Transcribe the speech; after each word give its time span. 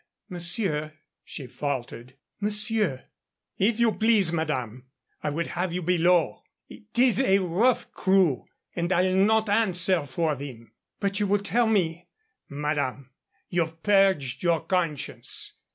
"Monsieur," 0.29 0.93
she 1.23 1.45
faltered 1.45 2.15
"monsieur" 2.39 3.03
"If 3.69 3.79
you 3.79 3.91
please, 3.91 4.31
madame. 4.33 4.87
I 5.21 5.29
would 5.29 5.45
have 5.45 5.71
you 5.71 5.83
below. 5.83 6.41
'Tis 6.93 7.19
a 7.19 7.37
rough 7.37 7.91
crew, 7.91 8.47
and 8.75 8.91
I'll 8.91 9.13
not 9.13 9.47
answer 9.47 10.07
for 10.07 10.33
them" 10.35 10.71
"But 10.99 11.19
you 11.19 11.27
will 11.27 11.37
tell 11.43 11.67
me" 11.67 12.07
"Madame, 12.49 13.11
you've 13.49 13.83
purged 13.83 14.41
your 14.41 14.61
conscience. 14.61 15.53